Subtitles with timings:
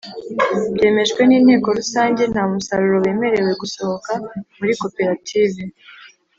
[0.73, 4.11] Byemejwe n’Inteko Rusange ntamusaruro wemerewe gusohoka
[4.57, 5.63] muri koperative